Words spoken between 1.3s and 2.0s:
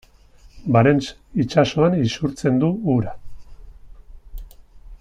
itsasoan